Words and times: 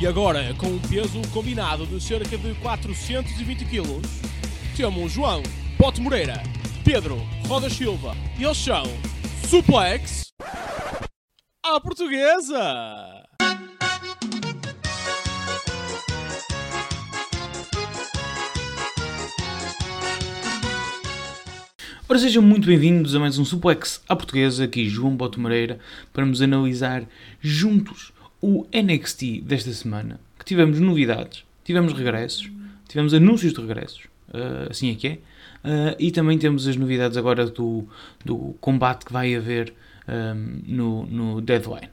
E 0.00 0.06
agora, 0.06 0.54
com 0.54 0.66
um 0.68 0.78
peso 0.78 1.20
combinado 1.30 1.84
de 1.84 2.02
cerca 2.02 2.38
de 2.38 2.54
420 2.54 3.66
kg, 3.66 4.00
temos 4.74 5.12
João 5.12 5.42
Pote 5.76 6.00
Moreira, 6.00 6.42
Pedro 6.82 7.18
Roda 7.46 7.68
Silva 7.68 8.16
e 8.38 8.44
eles 8.44 8.56
são 8.56 8.84
Suplex 9.46 10.32
à 11.62 11.78
Portuguesa! 11.78 13.26
Ora, 22.08 22.18
sejam 22.18 22.42
muito 22.42 22.66
bem-vindos 22.66 23.14
a 23.14 23.20
mais 23.20 23.38
um 23.38 23.44
Suplex 23.44 24.02
à 24.08 24.16
Portuguesa, 24.16 24.64
aqui 24.64 24.88
João 24.88 25.14
Boto 25.14 25.38
Moreira, 25.38 25.78
para 26.10 26.24
nos 26.24 26.40
analisar 26.40 27.04
juntos 27.42 28.14
o 28.40 28.66
NXT 28.72 29.42
desta 29.42 29.72
semana, 29.72 30.20
que 30.38 30.44
tivemos 30.44 30.80
novidades, 30.80 31.44
tivemos 31.64 31.92
regressos, 31.92 32.50
tivemos 32.88 33.14
anúncios 33.14 33.52
de 33.52 33.60
regressos, 33.60 34.04
uh, 34.28 34.70
assim 34.70 34.90
é 34.90 34.94
que 34.94 35.06
é, 35.08 35.12
uh, 35.12 35.96
e 35.98 36.10
também 36.10 36.38
temos 36.38 36.66
as 36.66 36.76
novidades 36.76 37.16
agora 37.16 37.46
do, 37.46 37.86
do 38.24 38.54
combate 38.60 39.04
que 39.04 39.12
vai 39.12 39.34
haver 39.34 39.72
um, 40.08 40.62
no, 40.66 41.06
no 41.06 41.40
Deadline. 41.40 41.88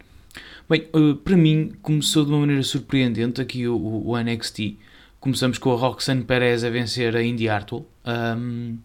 Bem, 0.70 0.88
uh, 0.94 1.16
para 1.16 1.38
mim 1.38 1.72
começou 1.82 2.26
de 2.26 2.32
uma 2.32 2.40
maneira 2.40 2.64
surpreendente 2.64 3.42
aqui 3.42 3.68
o, 3.68 3.78
o 3.78 4.18
NXT. 4.18 4.78
Começamos 5.20 5.58
com 5.58 5.72
a 5.72 5.78
Roxanne 5.78 6.24
Perez 6.24 6.64
a 6.64 6.70
vencer 6.70 7.16
a 7.16 7.24
Indy 7.24 7.48
Hartwell. 7.48 7.88
Um, 8.06 8.78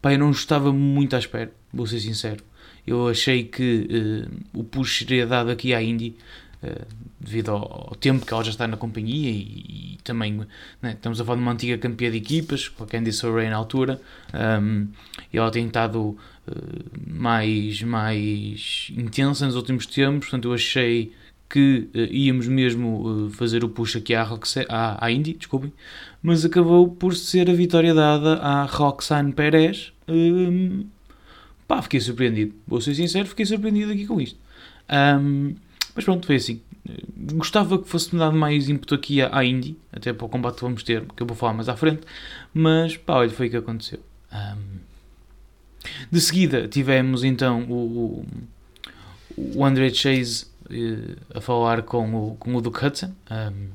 Pá, 0.00 0.14
eu 0.14 0.18
não 0.18 0.30
estava 0.30 0.72
muito 0.72 1.14
à 1.14 1.18
espera, 1.18 1.52
vou 1.72 1.86
ser 1.86 2.00
sincero. 2.00 2.42
Eu 2.86 3.08
achei 3.08 3.44
que 3.44 4.26
uh, 4.54 4.60
o 4.60 4.64
push 4.64 5.00
seria 5.00 5.26
dado 5.26 5.50
aqui 5.50 5.74
à 5.74 5.82
Indy, 5.82 6.16
devido 7.18 7.50
ao, 7.52 7.94
tempo 8.00 8.24
que 8.24 8.32
ela 8.32 8.42
já 8.44 8.50
está 8.50 8.66
na 8.66 8.76
companhia 8.76 9.30
e, 9.30 9.94
e 9.94 9.98
também 10.04 10.46
né, 10.80 10.92
estamos 10.92 11.20
a 11.20 11.24
falar 11.24 11.36
de 11.36 11.42
uma 11.42 11.52
antiga 11.52 11.78
campeã 11.78 12.10
de 12.10 12.16
equipas, 12.16 12.68
com 12.68 12.84
a 12.84 12.86
Candice 12.86 13.24
LeRae 13.26 13.50
na 13.50 13.56
altura, 13.56 14.00
um, 14.62 14.88
e 15.32 15.38
ela 15.38 15.50
tem 15.50 15.66
estado 15.66 16.00
uh, 16.00 16.16
mais, 17.06 17.82
mais 17.82 18.90
intensa 18.96 19.46
nos 19.46 19.56
últimos 19.56 19.86
tempos, 19.86 20.28
portanto 20.28 20.48
eu 20.48 20.54
achei 20.54 21.12
que 21.48 21.88
uh, 21.94 21.98
íamos 22.12 22.46
mesmo 22.46 23.26
uh, 23.26 23.30
fazer 23.30 23.64
o 23.64 23.68
push 23.68 23.96
aqui 23.96 24.14
à, 24.14 24.22
Roxe 24.22 24.64
à, 24.68 25.04
à 25.04 25.10
Indy, 25.10 25.34
desculpem, 25.34 25.72
mas 26.22 26.44
acabou 26.44 26.88
por 26.88 27.14
ser 27.14 27.50
a 27.50 27.52
vitória 27.52 27.94
dada 27.94 28.34
à 28.36 28.64
Roxane 28.64 29.32
Perez. 29.32 29.92
Um, 30.06 30.86
pá, 31.66 31.80
fiquei 31.82 32.00
surpreendido. 32.00 32.54
Vou 32.66 32.80
ser 32.80 32.94
sincero, 32.94 33.26
fiquei 33.26 33.46
surpreendido 33.46 33.92
aqui 33.92 34.06
com 34.06 34.20
isto. 34.20 34.38
Um, 34.90 35.54
mas 36.00 36.04
pronto, 36.06 36.26
foi 36.26 36.36
assim. 36.36 36.62
Gostava 37.34 37.78
que 37.78 37.86
fosse 37.86 38.16
dado 38.16 38.34
mais 38.34 38.70
ímpeto 38.70 38.94
aqui 38.94 39.20
à, 39.20 39.44
Indy, 39.44 39.76
até 39.92 40.14
para 40.14 40.24
o 40.24 40.28
combate 40.30 40.54
que 40.56 40.62
vamos 40.62 40.82
ter, 40.82 41.04
que 41.14 41.22
eu 41.22 41.26
vou 41.26 41.36
falar 41.36 41.52
mais 41.52 41.68
à 41.68 41.76
frente, 41.76 42.00
mas 42.54 42.96
pá, 42.96 43.16
olha, 43.16 43.28
foi 43.28 43.48
o 43.48 43.50
que 43.50 43.56
aconteceu. 43.58 44.00
Um, 44.32 44.78
de 46.10 46.20
seguida 46.20 46.66
tivemos 46.68 47.22
então 47.22 47.64
o, 47.64 48.24
o 49.36 49.64
André 49.64 49.90
Chase 49.90 50.46
uh, 50.70 51.36
a 51.36 51.40
falar 51.42 51.82
com 51.82 52.14
o, 52.14 52.36
com 52.36 52.54
o 52.54 52.62
Duke 52.62 52.86
Hudson. 52.86 53.12
Um, 53.30 53.68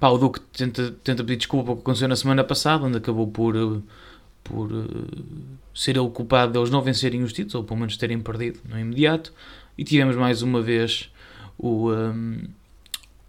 pá, 0.00 0.08
o 0.08 0.16
Duke 0.16 0.40
tenta, 0.40 0.90
tenta 1.04 1.22
pedir 1.22 1.36
desculpa 1.36 1.64
pelo 1.66 1.76
que 1.76 1.82
aconteceu 1.82 2.08
na 2.08 2.16
semana 2.16 2.42
passada, 2.42 2.84
onde 2.84 2.96
acabou 2.96 3.26
por, 3.26 3.54
uh, 3.54 3.82
por 4.42 4.72
uh, 4.72 4.86
ser 5.74 5.98
ele 5.98 6.08
culpado 6.08 6.54
deles 6.54 6.70
não 6.70 6.80
vencerem 6.80 7.22
os 7.22 7.34
títulos, 7.34 7.56
ou 7.56 7.64
pelo 7.64 7.78
menos 7.78 7.98
terem 7.98 8.18
perdido 8.20 8.60
no 8.66 8.78
imediato. 8.78 9.34
E 9.76 9.84
tivemos 9.84 10.16
mais 10.16 10.42
uma 10.42 10.62
vez 10.62 11.10
o, 11.58 11.90
um, 11.92 12.42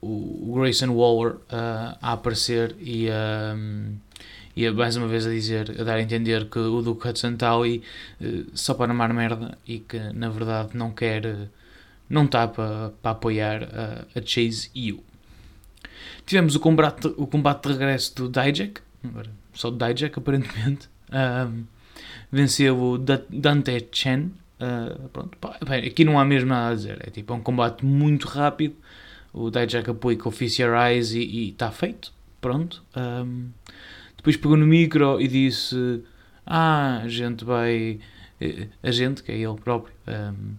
o 0.01 0.53
Grayson 0.55 0.93
Waller 0.93 1.35
uh, 1.35 1.97
a 2.01 2.13
aparecer 2.13 2.75
e 2.79 3.09
a. 3.09 3.55
Um, 3.55 3.95
e 4.55 4.69
mais 4.71 4.95
uma 4.95 5.07
vez 5.07 5.27
a 5.27 5.29
dizer, 5.29 5.81
a 5.81 5.83
dar 5.83 5.97
a 5.97 6.01
entender 6.01 6.49
que 6.49 6.57
o 6.57 6.81
Duke 6.81 7.05
Hudson 7.09 7.35
ali 7.41 7.83
uh, 8.21 8.45
só 8.53 8.73
para 8.73 8.91
amar 8.91 9.13
merda 9.13 9.57
e 9.67 9.79
que 9.79 9.99
na 10.13 10.29
verdade 10.29 10.77
não 10.77 10.91
quer, 10.91 11.49
não 12.09 12.23
está 12.23 12.47
para, 12.47 12.93
para 13.01 13.11
apoiar 13.11 13.63
a, 13.63 14.17
a 14.17 14.21
Chase 14.25 14.69
U. 14.93 15.03
Tivemos 16.25 16.55
o 16.55 16.59
combate, 16.59 17.07
o 17.17 17.27
combate 17.27 17.67
de 17.67 17.73
regresso 17.73 18.15
do 18.15 18.29
Dijak, 18.29 18.81
só 19.53 19.69
do 19.69 19.77
Dijak 19.77 20.17
aparentemente, 20.17 20.87
um, 21.11 21.65
venceu 22.31 22.79
o 22.79 22.97
Dante 22.97 23.87
Chen. 23.91 24.31
Uh, 24.59 25.09
pronto, 25.09 25.37
pá, 25.37 25.57
bem, 25.67 25.85
aqui 25.85 26.05
não 26.05 26.17
há 26.17 26.23
mesmo 26.23 26.49
nada 26.49 26.71
a 26.71 26.75
dizer, 26.75 26.97
é 27.05 27.09
tipo 27.09 27.33
é 27.33 27.35
um 27.35 27.41
combate 27.41 27.85
muito 27.85 28.27
rápido. 28.27 28.75
O 29.33 29.49
Dijak 29.49 29.89
apoia 29.89 30.17
com 30.17 30.29
o 30.29 30.33
Eyes 30.87 31.11
e 31.11 31.49
está 31.49 31.69
feito. 31.69 32.13
Pronto. 32.39 32.83
Um, 32.95 33.49
depois 34.15 34.37
pegou 34.37 34.55
no 34.55 34.65
micro 34.65 35.19
e 35.19 35.27
disse: 35.27 36.03
Ah, 36.45 37.01
a 37.03 37.07
gente 37.07 37.43
vai. 37.43 37.99
A 38.81 38.91
gente, 38.91 39.23
que 39.23 39.31
é 39.31 39.35
ele 39.35 39.55
próprio, 39.55 39.93
um, 40.07 40.55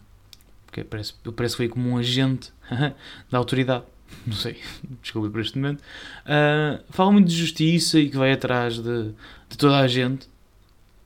que 0.71 0.85
parece, 0.85 1.15
parece 1.35 1.55
que 1.55 1.57
foi 1.57 1.69
como 1.69 1.89
um 1.89 1.97
agente 1.97 2.53
da 3.31 3.39
autoridade, 3.39 3.85
não 4.27 4.35
sei, 4.35 4.61
desculpe 5.03 5.31
por 5.31 5.41
este 5.41 5.59
momento. 5.59 5.81
Uh, 5.81 6.83
fala 6.91 7.13
muito 7.13 7.29
de 7.29 7.37
justiça 7.37 7.99
e 7.99 8.11
que 8.11 8.17
vai 8.17 8.33
atrás 8.33 8.77
de, 8.77 9.13
de 9.49 9.59
toda 9.59 9.79
a 9.79 9.89
gente. 9.89 10.27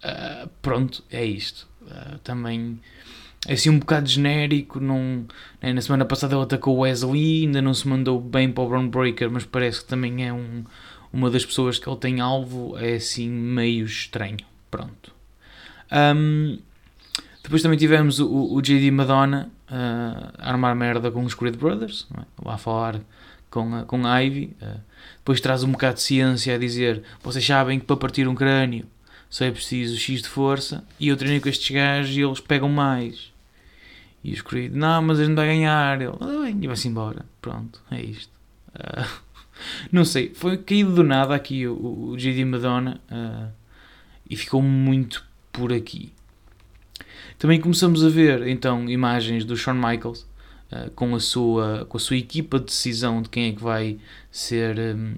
Uh, 0.03 0.49
pronto, 0.61 1.05
é 1.11 1.25
isto. 1.25 1.69
Uh, 1.91 2.19
também 2.19 2.79
é 3.47 3.55
assim 3.55 3.71
um 3.71 3.79
bocado 3.79 4.09
genérico. 4.09 4.81
Não, 4.81 5.27
né, 5.61 5.73
na 5.73 5.81
semana 5.81 6.05
passada 6.05 6.35
ele 6.35 6.45
atacou 6.45 6.77
o 6.77 6.81
Wesley, 6.81 7.45
ainda 7.45 7.61
não 7.61 7.75
se 7.75 7.89
mandou 7.89 8.21
bem 8.21 8.51
para 8.51 8.63
o 8.63 8.69
Brown 8.69 8.89
Breaker, 8.89 9.31
mas 9.31 9.45
parece 9.45 9.81
que 9.83 9.89
também 9.89 10.27
é 10.27 10.33
um 10.33 10.65
uma 11.13 11.31
das 11.31 11.45
pessoas 11.45 11.79
que 11.79 11.89
ele 11.89 11.97
tem 11.97 12.21
alvo 12.21 12.77
é 12.79 12.95
assim 12.95 13.29
meio 13.29 13.85
estranho. 13.85 14.39
Pronto. 14.71 15.13
Um, 15.91 16.59
depois 17.43 17.63
também 17.63 17.79
tivemos 17.79 18.21
o, 18.21 18.55
o 18.55 18.63
JD 18.63 18.91
Madonna 18.93 19.51
uh, 19.69 20.33
a 20.39 20.51
armar 20.51 20.75
merda 20.77 21.11
com 21.11 21.25
os 21.25 21.35
Creed 21.35 21.57
Brothers, 21.57 22.07
é? 22.17 22.23
lá 22.45 22.55
a 22.55 22.59
falar 22.59 23.01
com 23.51 23.75
a, 23.75 23.85
com 23.85 24.07
a 24.07 24.19
Ivy. 24.19 24.57
Uh, 24.63 24.81
depois 25.19 25.41
traz 25.41 25.65
um 25.65 25.73
bocado 25.73 25.95
de 25.95 26.03
ciência 26.03 26.55
a 26.55 26.59
dizer: 26.59 27.03
vocês 27.23 27.45
sabem 27.45 27.81
que 27.81 27.87
para 27.87 27.97
partir 27.97 28.29
um 28.29 28.35
crânio 28.35 28.87
só 29.31 29.45
é 29.45 29.51
preciso 29.53 29.97
X 29.97 30.23
de 30.23 30.29
força. 30.29 30.85
E 30.99 31.09
eu 31.09 31.17
treino 31.17 31.41
com 31.41 31.49
estes 31.49 31.71
gajos 31.71 32.17
e 32.17 32.21
eles 32.21 32.41
pegam 32.41 32.69
mais. 32.69 33.33
E 34.25 34.33
os 34.33 34.43
Creed: 34.43 34.75
não, 34.75 35.01
mas 35.01 35.21
a 35.21 35.25
gente 35.25 35.37
vai 35.37 35.47
ganhar. 35.47 36.03
Ele: 36.03 36.13
ah, 36.21 36.43
bem, 36.43 36.59
e 36.61 36.67
vai-se 36.67 36.89
embora. 36.89 37.25
Pronto, 37.41 37.81
é 37.91 38.03
isto. 38.03 38.33
Uh, 38.75 39.09
não 39.91 40.05
sei, 40.05 40.35
foi 40.35 40.59
caído 40.59 40.95
do 40.95 41.05
nada 41.05 41.35
aqui 41.35 41.67
o, 41.67 42.11
o 42.11 42.17
JD 42.17 42.45
Madonna 42.45 43.01
uh, 43.11 43.51
e 44.29 44.37
ficou 44.37 44.61
muito 44.61 45.25
por 45.53 45.73
aqui. 45.73 46.13
Também 47.39 47.61
começamos 47.61 48.05
a 48.05 48.09
ver 48.09 48.47
então 48.47 48.89
imagens 48.91 49.45
do 49.45 49.57
Shawn 49.57 49.75
Michaels 49.75 50.27
uh, 50.73 50.91
com, 50.95 51.15
a 51.15 51.21
sua, 51.21 51.87
com 51.89 51.97
a 51.97 52.01
sua 52.01 52.17
equipa 52.17 52.59
de 52.59 52.67
decisão 52.67 53.23
de 53.23 53.29
quem 53.29 53.49
é 53.49 53.53
que 53.53 53.63
vai 53.63 53.99
ser, 54.31 54.79
um, 54.79 55.15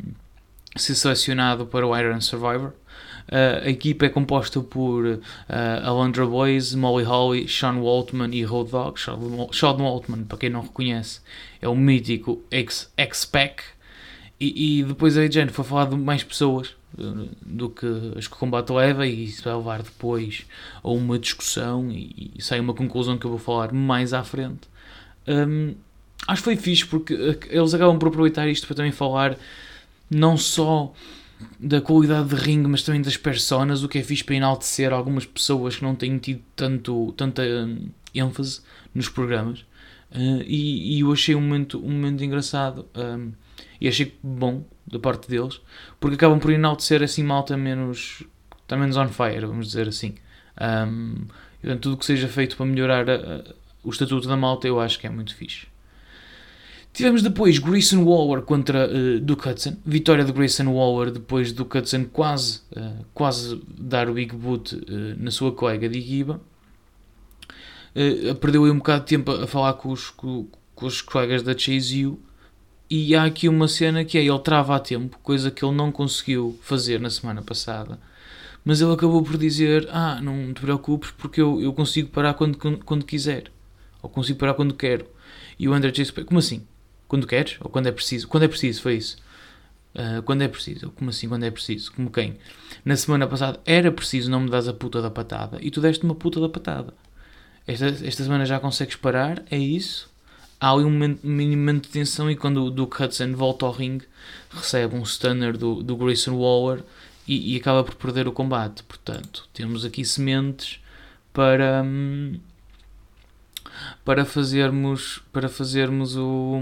ser 0.77 0.95
selecionado 0.95 1.67
para 1.67 1.87
o 1.87 1.99
Iron 1.99 2.21
Survivor. 2.21 2.73
Uh, 3.29 3.67
a 3.67 3.71
equipa 3.71 4.07
é 4.07 4.09
composta 4.09 4.61
por 4.61 5.05
uh, 5.05 5.21
Alondra 5.83 6.27
Blaze, 6.27 6.77
Molly 6.77 7.05
Holly, 7.05 7.49
Sean 7.49 7.77
Waltman 7.77 8.35
e 8.35 8.45
Road 8.45 8.71
Dogg. 8.71 8.99
Sean 8.99 9.77
Waltman, 9.77 10.25
para 10.25 10.39
quem 10.39 10.51
não 10.51 10.63
reconhece, 10.63 11.21
é 11.61 11.69
o 11.69 11.75
mítico 11.75 12.43
X-Pac. 12.51 13.63
E, 14.41 14.81
e 14.81 14.85
depois 14.85 15.17
a 15.17 15.23
gente 15.23 15.53
foi 15.53 15.65
falar 15.65 15.87
de 15.87 15.97
mais 15.97 16.25
pessoas 16.25 16.75
eh, 16.99 17.29
do 17.47 17.71
que 17.71 17.87
as 18.17 18.27
que 18.27 18.35
o 18.35 18.39
combate 18.39 18.71
leva 18.73 19.07
e 19.07 19.25
isso 19.25 19.43
vai 19.43 19.55
levar 19.55 19.83
depois 19.83 20.45
a 20.83 20.91
uma 20.91 21.19
discussão 21.19 21.91
e, 21.91 22.33
e 22.37 22.43
sai 22.43 22.61
uma 22.61 22.75
conclusão 22.75 23.17
que 23.17 23.25
eu 23.25 23.31
vou 23.31 23.39
falar 23.39 23.73
mais 23.73 24.13
à 24.13 24.23
frente. 24.23 24.69
Um, 25.27 25.75
acho 26.27 26.43
que 26.43 26.45
foi 26.45 26.57
fixe 26.57 26.85
porque 26.85 27.15
eh, 27.15 27.39
eles 27.51 27.73
acabam 27.73 27.99
por 27.99 28.09
aproveitar 28.09 28.49
isto 28.49 28.67
para 28.67 28.77
também 28.77 28.93
falar 28.93 29.39
não 30.11 30.37
só 30.37 30.93
da 31.59 31.81
qualidade 31.81 32.29
de 32.29 32.35
ringue, 32.35 32.69
mas 32.69 32.83
também 32.83 33.03
das 33.03 33.17
personas, 33.17 33.83
o 33.83 33.89
que 33.89 33.99
é 33.99 34.03
fixe 34.03 34.25
para 34.25 34.35
enaltecer 34.35 34.93
algumas 34.93 35.27
pessoas 35.27 35.77
que 35.77 35.83
não 35.83 35.95
têm 35.95 36.19
tido 36.19 36.43
tanto, 36.57 37.13
tanta 37.17 37.43
um, 37.43 37.89
ênfase 38.15 38.61
nos 38.95 39.09
programas. 39.09 39.61
Uh, 40.11 40.43
e, 40.47 40.97
e, 40.97 41.01
eu 41.01 41.13
achei 41.13 41.35
um 41.35 41.41
momento, 41.41 41.79
um 41.79 41.91
momento 41.91 42.23
engraçado. 42.23 42.87
Um, 42.95 43.33
e 43.81 43.89
achei 43.89 44.17
bom 44.23 44.65
da 44.87 44.99
parte 44.99 45.29
deles, 45.29 45.61
porque 45.99 46.15
acabam 46.15 46.39
por 46.39 46.53
enaltecer 46.53 47.03
assim 47.03 47.25
malta 47.25 47.57
menos, 47.57 48.23
está 48.63 48.77
menos 48.77 48.97
on 48.97 49.09
fire, 49.09 49.45
vamos 49.45 49.67
dizer 49.67 49.89
assim. 49.89 50.15
Um, 50.61 51.27
portanto, 51.61 51.81
tudo 51.81 51.97
que 51.97 52.05
seja 52.05 52.29
feito 52.29 52.57
para 52.57 52.67
melhorar 52.67 53.11
a, 53.11 53.15
a, 53.15 53.45
o 53.83 53.91
estatuto 53.91 54.29
da 54.29 54.37
malta 54.37 54.69
eu 54.69 54.81
acho 54.81 55.01
que 55.01 55.07
é 55.07 55.11
muito 55.11 55.35
fixe. 55.35 55.67
Tivemos 56.93 57.23
depois 57.23 57.59
Grayson 57.59 58.05
Waller 58.05 58.43
contra 58.43 58.87
uh, 58.87 59.19
Duke 59.21 59.49
Hudson. 59.49 59.77
Vitória 59.85 60.25
de 60.25 60.33
Grayson 60.33 60.67
Waller 60.67 61.11
depois 61.11 61.51
do 61.51 61.63
Hudson 61.63 62.05
quase, 62.05 62.61
uh, 62.77 63.05
quase 63.15 63.63
dar 63.79 64.11
o 64.11 64.15
big 64.15 64.37
boot 64.37 64.75
uh, 64.75 64.81
na 65.19 65.31
sua 65.31 65.53
colega 65.53 65.89
de 65.89 65.99
equipa. 65.99 66.41
Uh, 67.97 68.35
perdeu 68.35 68.65
aí 68.65 68.71
um 68.71 68.77
bocado 68.77 69.05
de 69.05 69.07
tempo 69.07 69.31
a 69.31 69.47
falar 69.47 69.73
com 69.75 69.91
os, 69.91 70.11
com, 70.11 70.47
com 70.75 70.87
os 70.87 71.01
colegas 71.01 71.43
da 71.43 71.57
Chase 71.57 72.07
U 72.07 72.21
E 72.91 73.15
há 73.15 73.25
aqui 73.25 73.49
uma 73.49 73.69
cena 73.69 74.05
que 74.05 74.19
é 74.19 74.25
ele 74.25 74.39
trava 74.41 74.77
a 74.77 74.79
tempo, 74.79 75.19
coisa 75.23 75.51
que 75.51 75.65
ele 75.65 75.75
não 75.75 75.91
conseguiu 75.91 76.59
fazer 76.61 77.01
na 77.01 77.09
semana 77.09 77.41
passada. 77.41 77.99
Mas 78.63 78.83
ele 78.83 78.93
acabou 78.93 79.23
por 79.23 79.39
dizer: 79.39 79.89
Ah, 79.91 80.21
não 80.21 80.53
te 80.53 80.61
preocupes, 80.61 81.11
porque 81.11 81.41
eu, 81.41 81.61
eu 81.61 81.73
consigo 81.73 82.11
parar 82.11 82.35
quando, 82.35 82.59
quando, 82.59 82.85
quando 82.85 83.05
quiser. 83.07 83.51
Ou 84.03 84.11
consigo 84.11 84.39
parar 84.39 84.55
quando 84.55 84.75
quero. 84.75 85.07
E 85.59 85.69
o 85.69 85.73
André 85.73 85.93
Chase, 85.95 86.13
como 86.13 86.39
assim? 86.39 86.67
Quando 87.13 87.27
queres? 87.27 87.59
Ou 87.61 87.69
quando 87.69 87.89
é 87.89 87.93
preciso? 87.93 88.27
Quando 88.27 88.45
é 88.45 88.49
preciso, 88.49 88.81
foi 88.81 88.95
isso. 88.95 89.19
Uh, 89.95 90.23
quando 90.23 90.41
é 90.41 90.49
preciso? 90.49 90.89
Como 90.93 91.11
assim 91.11 91.29
quando 91.29 91.45
é 91.45 91.51
preciso? 91.51 91.93
Como 91.93 92.11
quem? 92.11 92.39
Na 92.87 92.97
semana 92.97 93.27
passada 93.27 93.61
era 93.67 93.93
preciso 93.93 94.31
não 94.31 94.41
me 94.41 94.49
das 94.49 94.67
a 94.67 94.73
puta 94.73 95.03
da 95.03 95.11
patada 95.11 95.59
e 95.61 95.71
tu 95.71 95.83
deste 95.83 96.05
uma 96.07 96.15
puta 96.15 96.41
da 96.41 96.49
patada. 96.49 96.95
Esta, 97.67 97.89
esta 97.89 98.23
semana 98.25 98.47
já 98.47 98.59
consegues 98.59 98.97
parar, 98.97 99.43
é 99.51 99.59
isso? 99.59 100.11
há 100.59 100.71
ali 100.71 100.85
um 100.85 101.19
mínimo 101.23 101.75
de 101.75 101.89
tensão 101.91 102.31
e 102.31 102.37
quando 102.37 102.65
o 102.65 102.71
Duke 102.71 103.03
Hudson 103.03 103.35
volta 103.35 103.67
ao 103.67 103.73
ringue 103.73 104.07
recebe 104.51 104.97
um 104.97 105.05
stunner 105.05 105.59
do, 105.59 105.83
do 105.83 105.95
Grayson 105.95 106.35
Waller 106.35 106.83
e, 107.29 107.55
e, 107.55 107.59
acaba 107.59 107.85
por 107.85 107.95
perder 107.97 108.27
o 108.27 108.33
combate. 108.33 108.83
Portanto, 108.85 109.47
temos 109.53 109.85
aqui 109.85 110.03
sementes 110.03 110.81
para 111.31 111.83
hum, 111.85 112.41
para 114.05 114.25
fazermos 114.25 115.23
para 115.33 115.49
fazermos 115.49 116.17
o 116.17 116.61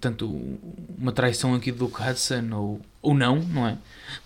tanto 0.00 0.58
uma 0.98 1.12
traição 1.12 1.54
aqui 1.54 1.70
do 1.72 1.86
Duke 1.86 2.02
Hudson 2.02 2.48
ou, 2.52 2.80
ou 3.00 3.14
não, 3.14 3.36
não 3.36 3.66
é? 3.66 3.76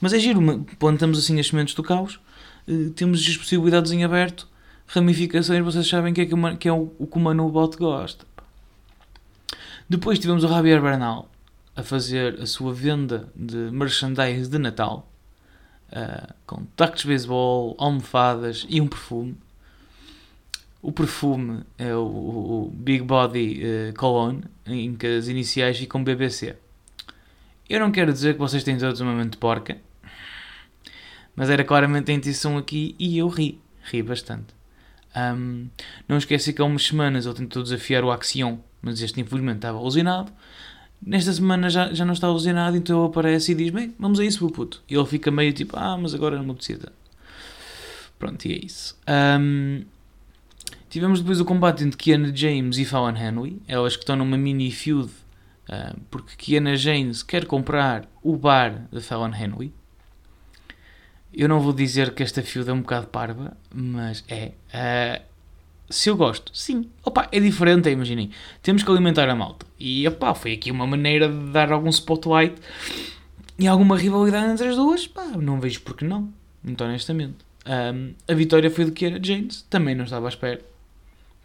Mas 0.00 0.12
é 0.12 0.18
giro, 0.18 0.64
plantamos 0.78 1.18
assim 1.18 1.40
as 1.40 1.48
sementes 1.48 1.74
do 1.74 1.82
caos, 1.82 2.20
eh, 2.68 2.90
temos 2.94 3.26
as 3.26 3.36
possibilidades 3.36 3.90
em 3.90 4.04
aberto 4.04 4.48
ramificações, 4.86 5.64
vocês 5.64 5.88
sabem 5.88 6.14
que 6.14 6.20
é, 6.20 6.26
que, 6.26 6.34
que 6.58 6.68
é 6.68 6.72
o, 6.72 6.92
o 6.98 7.06
que 7.06 7.16
o 7.16 7.20
Manu 7.20 7.48
Bot 7.50 7.76
gosta. 7.76 8.24
Depois 9.88 10.18
tivemos 10.18 10.44
o 10.44 10.48
Javier 10.48 10.80
Bernal 10.80 11.28
a 11.74 11.82
fazer 11.82 12.40
a 12.40 12.46
sua 12.46 12.72
venda 12.72 13.28
de 13.34 13.56
merchandise 13.70 14.48
de 14.48 14.58
Natal 14.58 15.10
uh, 15.90 16.34
com 16.46 16.64
tacos 16.76 17.02
de 17.02 17.08
beisebol, 17.08 17.76
almofadas 17.78 18.66
e 18.68 18.80
um 18.80 18.88
perfume. 18.88 19.36
O 20.86 20.92
perfume 20.92 21.64
é 21.76 21.92
o, 21.96 21.98
o 21.98 22.72
Big 22.72 23.02
Body 23.02 23.60
uh, 23.60 23.98
Cologne, 23.98 24.44
em 24.64 24.94
que 24.94 25.04
as 25.04 25.26
iniciais 25.26 25.76
ficam 25.76 26.04
BBC. 26.04 26.54
Eu 27.68 27.80
não 27.80 27.90
quero 27.90 28.12
dizer 28.12 28.34
que 28.34 28.38
vocês 28.38 28.62
têm 28.62 28.78
todos 28.78 29.00
uma 29.00 29.12
mente 29.12 29.36
porca, 29.36 29.78
mas 31.34 31.50
era 31.50 31.64
claramente 31.64 32.12
a 32.12 32.14
intenção 32.14 32.56
aqui 32.56 32.94
e 33.00 33.18
eu 33.18 33.26
ri, 33.26 33.60
ri 33.82 34.00
bastante. 34.00 34.54
Um, 35.16 35.66
não 36.06 36.18
esqueci 36.18 36.52
que 36.52 36.62
há 36.62 36.64
umas 36.64 36.84
semanas 36.84 37.26
ele 37.26 37.34
tentou 37.34 37.64
desafiar 37.64 38.04
o 38.04 38.12
Axion, 38.12 38.58
mas 38.80 39.02
este 39.02 39.20
infelizmente 39.20 39.56
estava 39.56 39.78
alucinado. 39.78 40.30
Nesta 41.02 41.32
semana 41.32 41.68
já, 41.68 41.92
já 41.92 42.04
não 42.04 42.12
está 42.12 42.28
alucinado, 42.28 42.76
então 42.76 43.00
ele 43.00 43.08
aparece 43.08 43.50
e 43.50 43.54
diz: 43.56 43.70
Bem, 43.70 43.92
vamos 43.98 44.20
a 44.20 44.24
isso, 44.24 44.44
meu 44.44 44.54
puto. 44.54 44.80
E 44.88 44.94
ele 44.94 45.06
fica 45.06 45.32
meio 45.32 45.52
tipo: 45.52 45.76
Ah, 45.76 45.98
mas 45.98 46.14
agora 46.14 46.36
não 46.36 46.44
me 46.44 46.54
precisa. 46.54 46.92
Pronto, 48.20 48.46
e 48.46 48.52
é 48.52 48.64
isso. 48.64 48.96
Um, 49.40 49.84
tivemos 50.88 51.20
depois 51.20 51.40
o 51.40 51.44
combate 51.44 51.84
entre 51.84 51.96
Kiana 51.96 52.34
James 52.34 52.78
e 52.78 52.84
Fallon 52.84 53.16
Henry, 53.16 53.60
elas 53.66 53.96
que 53.96 54.02
estão 54.02 54.16
numa 54.16 54.36
mini 54.36 54.70
feud, 54.70 55.10
uh, 55.68 55.98
porque 56.10 56.36
Kiana 56.36 56.76
James 56.76 57.22
quer 57.22 57.46
comprar 57.46 58.08
o 58.22 58.36
bar 58.36 58.86
de 58.92 59.00
Fallon 59.00 59.34
Henry. 59.34 59.72
Eu 61.32 61.48
não 61.48 61.60
vou 61.60 61.72
dizer 61.72 62.14
que 62.14 62.22
esta 62.22 62.42
feud 62.42 62.68
é 62.68 62.72
um 62.72 62.80
bocado 62.80 63.08
parva, 63.08 63.56
mas 63.74 64.24
é. 64.28 64.52
Uh, 64.72 65.22
se 65.88 66.08
eu 66.08 66.16
gosto, 66.16 66.50
sim. 66.56 66.90
Opa, 67.04 67.28
é 67.30 67.38
diferente, 67.38 67.88
imaginem. 67.88 68.30
Temos 68.62 68.82
que 68.82 68.90
alimentar 68.90 69.28
a 69.28 69.34
malta. 69.34 69.66
E 69.78 70.06
opa, 70.08 70.34
foi 70.34 70.52
aqui 70.52 70.70
uma 70.70 70.86
maneira 70.86 71.28
de 71.28 71.52
dar 71.52 71.70
algum 71.70 71.90
spotlight 71.90 72.54
e 73.58 73.66
alguma 73.66 73.96
rivalidade 73.96 74.52
entre 74.52 74.68
as 74.68 74.76
duas. 74.76 75.06
Pá, 75.06 75.26
não 75.36 75.60
vejo 75.60 75.80
porque 75.82 76.04
não, 76.04 76.32
muito 76.62 76.82
honestamente. 76.82 77.36
Um, 77.66 78.14
a 78.28 78.34
vitória 78.34 78.70
foi 78.70 78.90
que 78.90 79.06
era 79.06 79.22
James, 79.22 79.62
também 79.68 79.94
não 79.94 80.04
estava 80.04 80.26
à 80.26 80.28
espera. 80.28 80.60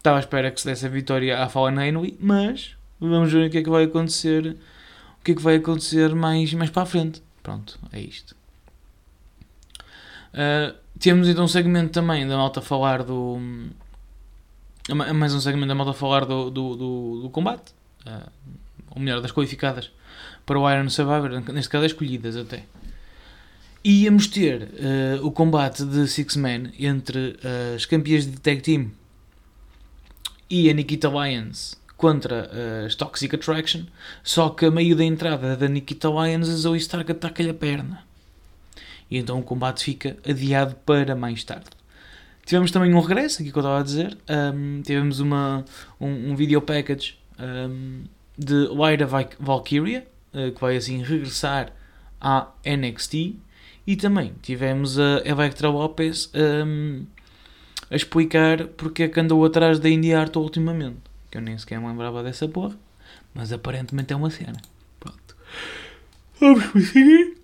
Estava 0.02 0.18
à 0.18 0.20
espera 0.20 0.50
que 0.50 0.60
se 0.60 0.66
desse 0.66 0.84
a 0.88 0.90
vitória 0.90 1.44
à 1.44 1.48
Fallen 1.48 1.94
mas 2.20 2.76
vamos 3.00 3.32
ver 3.32 3.46
o 3.46 3.52
que 3.52 3.60
é 3.60 3.62
que 3.62 3.70
vai 3.70 3.84
acontecer. 3.84 4.58
O 5.20 5.24
que 5.24 5.34
é 5.34 5.36
que 5.36 5.42
vai 5.44 5.58
acontecer 5.58 6.16
mais, 6.16 6.52
mais 6.56 6.72
para 6.72 6.82
a 6.82 6.86
frente. 6.88 7.22
Pronto, 7.44 7.78
é 7.92 8.00
isto. 8.00 8.36
Uh, 10.34 10.76
temos 11.00 11.28
então 11.28 11.44
um 11.44 11.48
segmento 11.48 11.92
também 11.92 12.28
da 12.28 12.36
malta 12.36 12.62
a 12.62 12.64
falar 12.64 13.04
do. 13.04 13.38
Mais 14.90 15.36
um 15.36 15.40
segmento 15.40 15.68
da 15.68 15.76
malta 15.76 15.92
a 15.92 15.94
falar 15.94 16.26
do, 16.26 16.50
do, 16.50 16.76
do, 16.76 17.22
do 17.22 17.30
combate. 17.30 17.72
Uh, 18.04 18.28
ou 18.96 19.00
melhor, 19.00 19.22
das 19.22 19.32
qualificadas 19.32 19.92
para 20.48 20.58
o 20.58 20.68
Iron 20.68 20.90
Survivor, 20.90 21.30
neste 21.54 21.70
caso 21.70 21.86
escolhidas 21.86 22.36
até. 22.36 22.64
E 23.84 24.06
íamos 24.06 24.26
ter 24.26 24.64
uh, 24.64 25.24
o 25.24 25.32
combate 25.32 25.86
de 25.86 26.08
Six 26.08 26.38
Men 26.38 26.74
entre 26.80 27.38
as 27.76 27.86
campeãs 27.86 28.26
de 28.26 28.40
Tag 28.40 28.62
Team 28.62 28.90
e 30.52 30.70
a 30.70 30.74
Nikita 30.74 31.10
Lyons 31.10 31.82
contra 31.98 32.52
as 32.86 32.94
Toxic 32.94 33.34
Attraction. 33.34 33.86
Só 34.24 34.50
que 34.50 34.66
a 34.66 34.72
meio 34.72 34.96
da 34.96 35.04
entrada 35.04 35.56
da 35.56 35.68
Nikita 35.68 36.10
Lyons, 36.10 36.50
a 36.50 36.56
Zoe 36.56 36.78
Stark 36.78 37.12
ataca-lhe 37.12 37.50
a 37.50 37.54
perna 37.54 38.12
e 39.12 39.18
então 39.18 39.38
o 39.38 39.44
combate 39.44 39.84
fica 39.84 40.16
adiado 40.28 40.76
para 40.86 41.14
mais 41.16 41.44
tarde. 41.44 41.68
Tivemos 42.46 42.72
também 42.72 42.94
um 42.94 43.02
regresso, 43.02 43.42
aqui 43.42 43.52
que 43.52 43.58
eu 43.58 43.62
estava 43.62 43.82
a 43.82 43.84
dizer. 43.84 44.18
Um, 44.28 44.82
tivemos 44.82 45.20
uma, 45.20 45.66
um, 46.00 46.32
um 46.32 46.36
video 46.36 46.62
package 46.62 47.18
um, 47.38 48.04
de 48.38 48.68
Lyra 48.70 49.06
Valkyria, 49.38 50.08
uh, 50.34 50.52
que 50.52 50.62
vai 50.62 50.78
assim 50.78 51.04
regressar 51.04 51.72
à 52.20 52.48
NXT. 52.66 53.36
E 53.86 53.96
também 53.96 54.34
tivemos 54.42 54.98
a 54.98 55.22
Electra 55.26 55.70
Lopez 55.70 56.32
um, 56.34 57.06
a 57.92 57.96
explicar 57.96 58.68
porque 58.70 59.04
é 59.04 59.08
que 59.10 59.20
andou 59.20 59.44
atrás 59.46 59.78
da 59.78 59.90
Indy 59.90 60.14
Art 60.14 60.34
ultimamente. 60.38 60.98
Que 61.30 61.38
eu 61.38 61.42
nem 61.42 61.58
sequer 61.58 61.80
me 61.80 61.88
lembrava 61.88 62.24
dessa 62.24 62.48
porra. 62.48 62.76
Mas 63.34 63.52
aparentemente 63.52 64.14
é 64.14 64.16
uma 64.16 64.30
cena. 64.30 64.60
Pronto. 65.00 65.36
Vamos 66.40 66.66
conseguir. 66.68 67.38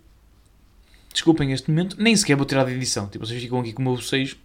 Desculpem 1.11 1.51
este 1.51 1.69
momento, 1.69 1.95
nem 1.99 2.15
sequer 2.15 2.35
vou 2.35 2.45
tirar 2.45 2.63
da 2.63 2.71
edição. 2.71 3.07
Tipo, 3.07 3.25
vocês 3.25 3.41
ficam 3.41 3.59
aqui 3.59 3.73
com 3.73 3.81
o 3.81 3.85
meu 3.85 3.95
bocejo, 3.95 4.37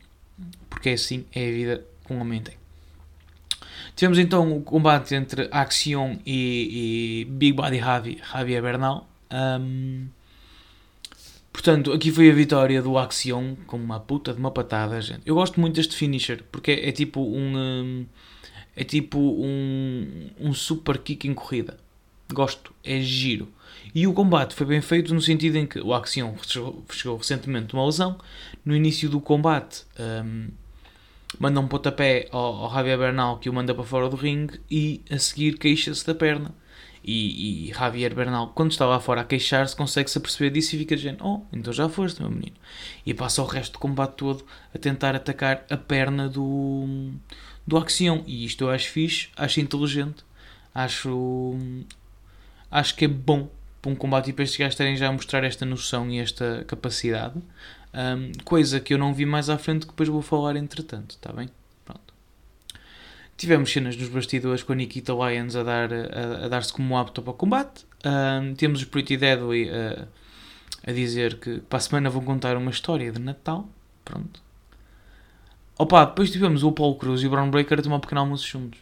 porque 0.68 0.88
é 0.88 0.92
assim, 0.94 1.24
é 1.32 1.48
a 1.48 1.52
vida 1.52 1.84
que 2.04 2.12
um 2.12 2.20
homem 2.20 2.42
tem. 2.42 2.54
Tivemos 3.94 4.18
então 4.18 4.56
o 4.56 4.62
combate 4.62 5.14
entre 5.14 5.48
Axion 5.52 6.16
e, 6.24 7.22
e 7.22 7.24
Big 7.26 7.52
Body 7.52 7.78
Javi, 7.78 8.22
Javier 8.32 8.62
Bernal. 8.62 9.06
Um, 9.30 10.06
portanto, 11.52 11.92
aqui 11.92 12.10
foi 12.10 12.30
a 12.30 12.34
vitória 12.34 12.82
do 12.82 12.96
Axion 12.96 13.54
com 13.66 13.76
uma 13.76 14.00
puta 14.00 14.32
de 14.32 14.38
uma 14.38 14.50
patada, 14.50 15.00
gente. 15.00 15.22
Eu 15.26 15.34
gosto 15.34 15.60
muito 15.60 15.74
deste 15.74 15.94
finisher, 15.96 16.42
porque 16.50 16.70
é, 16.70 16.88
é 16.88 16.92
tipo 16.92 17.20
um, 17.20 17.56
um. 17.56 18.06
é 18.74 18.84
tipo 18.84 19.18
um, 19.18 20.30
um 20.40 20.54
super 20.54 20.98
kick 20.98 21.28
em 21.28 21.34
corrida. 21.34 21.78
Gosto, 22.32 22.72
é 22.82 23.00
giro. 23.00 23.48
E 23.94 24.06
o 24.06 24.12
combate 24.12 24.54
foi 24.54 24.66
bem 24.66 24.80
feito 24.80 25.14
no 25.14 25.20
sentido 25.20 25.56
em 25.56 25.66
que 25.66 25.78
o 25.78 25.92
Axion 25.92 26.34
chegou 26.90 27.16
recentemente 27.16 27.74
uma 27.74 27.84
lesão. 27.84 28.18
No 28.64 28.74
início 28.74 29.08
do 29.08 29.20
combate, 29.20 29.84
um, 30.24 30.48
manda 31.38 31.60
um 31.60 31.68
pontapé 31.68 32.28
ao, 32.30 32.64
ao 32.64 32.74
Javier 32.74 32.98
Bernal 32.98 33.38
que 33.38 33.50
o 33.50 33.52
manda 33.52 33.74
para 33.74 33.84
fora 33.84 34.08
do 34.08 34.16
ringue 34.16 34.60
e 34.70 35.02
a 35.10 35.18
seguir 35.18 35.58
queixa-se 35.58 36.06
da 36.06 36.14
perna. 36.14 36.54
E, 37.04 37.68
e, 37.68 37.72
Javier 37.72 38.14
Bernal, 38.14 38.52
quando 38.54 38.70
está 38.70 38.86
lá 38.86 39.00
fora 39.00 39.22
a 39.22 39.24
queixar-se, 39.24 39.74
consegue-se 39.74 40.20
perceber 40.20 40.50
disso 40.50 40.76
e 40.76 40.78
fica 40.78 40.94
dizendo: 40.94 41.24
Oh, 41.24 41.40
então 41.52 41.72
já 41.72 41.88
foste, 41.88 42.20
meu 42.20 42.30
menino. 42.30 42.54
E 43.04 43.12
passa 43.12 43.42
o 43.42 43.46
resto 43.46 43.72
do 43.72 43.78
combate 43.78 44.14
todo 44.14 44.44
a 44.74 44.78
tentar 44.78 45.16
atacar 45.16 45.64
a 45.68 45.76
perna 45.76 46.28
do, 46.28 47.10
do 47.66 47.76
Axion. 47.76 48.22
E 48.26 48.44
isto 48.44 48.64
eu 48.64 48.70
acho 48.70 48.88
fixe, 48.88 49.28
acho 49.36 49.60
inteligente, 49.60 50.24
acho, 50.72 51.56
acho 52.70 52.94
que 52.94 53.04
é 53.04 53.08
bom 53.08 53.48
para 53.80 53.90
um 53.90 53.96
combate 53.96 54.30
e 54.30 54.32
para 54.32 54.44
estes 54.44 54.58
gajos 54.58 54.76
terem 54.76 54.96
já 54.96 55.08
a 55.08 55.12
mostrar 55.12 55.42
esta 55.42 55.66
noção 55.66 56.08
e 56.08 56.20
esta 56.20 56.64
capacidade. 56.68 57.42
Um, 57.92 58.30
coisa 58.44 58.78
que 58.78 58.94
eu 58.94 58.98
não 58.98 59.12
vi 59.12 59.26
mais 59.26 59.50
à 59.50 59.58
frente 59.58 59.86
que 59.86 59.92
depois 59.92 60.08
vou 60.08 60.22
falar 60.22 60.54
entretanto, 60.54 61.10
está 61.10 61.32
bem? 61.32 61.50
Tivemos 63.36 63.72
cenas 63.72 63.96
nos 63.96 64.08
bastidores 64.08 64.62
com 64.62 64.72
a 64.72 64.76
Nikita 64.76 65.12
Lyons 65.12 65.56
a, 65.56 65.62
dar, 65.62 65.92
a, 65.92 66.44
a 66.44 66.48
dar-se 66.48 66.72
como 66.72 66.96
apto 66.96 67.22
para 67.22 67.32
o 67.32 67.34
combate. 67.34 67.84
Um, 68.04 68.54
temos 68.54 68.80
os 68.80 68.84
Pretty 68.86 69.16
Deadly 69.16 69.68
a, 69.70 70.06
a 70.86 70.92
dizer 70.92 71.38
que 71.38 71.58
para 71.60 71.78
a 71.78 71.80
semana 71.80 72.10
vão 72.10 72.24
contar 72.24 72.56
uma 72.56 72.70
história 72.70 73.10
de 73.10 73.20
Natal. 73.20 73.68
Pronto. 74.04 74.42
Opa, 75.78 76.04
depois 76.04 76.30
tivemos 76.30 76.62
o 76.62 76.70
Paul 76.70 76.96
Cruz 76.96 77.22
e 77.22 77.26
o 77.26 77.30
Brown 77.30 77.50
Breaker 77.50 77.78
a 77.78 77.82
tomar 77.82 77.96
um 77.96 78.00
pequeno 78.00 78.20
almoço 78.20 78.46
juntos. 78.46 78.80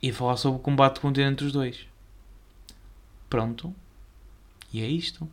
E 0.00 0.10
a 0.10 0.14
falar 0.14 0.36
sobre 0.36 0.60
o 0.60 0.62
combate 0.62 1.00
contínuo 1.00 1.30
entre 1.30 1.46
os 1.46 1.52
dois. 1.52 1.86
Pronto. 3.28 3.74
E 4.72 4.82
é 4.82 4.86
isto. 4.86 5.28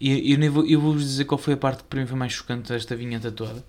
E 0.00 0.32
eu, 0.32 0.66
eu 0.66 0.80
vou-vos 0.80 1.04
dizer 1.04 1.26
qual 1.26 1.36
foi 1.36 1.54
a 1.54 1.56
parte 1.56 1.82
que 1.82 1.88
para 1.88 2.00
mim 2.00 2.06
foi 2.06 2.16
mais 2.16 2.32
chocante 2.32 2.72
desta 2.72 2.96
vinheta 2.96 3.30
toda. 3.30 3.62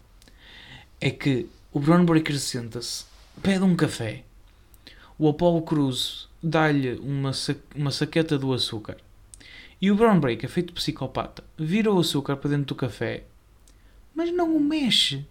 É 1.00 1.12
que 1.12 1.50
o 1.74 1.80
Brown 1.80 2.04
Breaker 2.04 2.38
senta-se, 2.38 3.06
pede 3.42 3.64
um 3.64 3.78
café. 3.78 4.26
O 5.18 5.30
Apollo 5.30 5.62
Cruz 5.62 6.28
dá-lhe 6.44 6.96
uma, 6.96 7.32
sa 7.32 7.56
uma 7.74 7.92
saqueta 7.92 8.38
do 8.38 8.52
açúcar. 8.52 8.98
E 9.82 9.90
o 9.90 9.96
Brown 9.96 10.20
Breaker, 10.20 10.50
feito 10.50 10.74
psicopata, 10.74 11.44
vira 11.58 11.90
o 11.90 11.98
açúcar 11.98 12.36
para 12.36 12.50
dentro 12.50 12.66
do 12.66 12.76
café, 12.76 13.24
mas 14.14 14.34
não 14.34 14.54
o 14.54 14.60
mexe. 14.60 15.26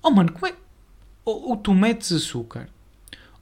Oh 0.00 0.10
mano, 0.12 0.30
como 0.30 0.46
é. 0.46 0.54
Ou, 1.24 1.50
ou 1.50 1.56
tu 1.56 1.74
metes 1.74 2.12
açúcar, 2.12 2.68